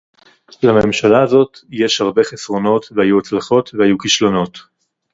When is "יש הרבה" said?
1.69-2.23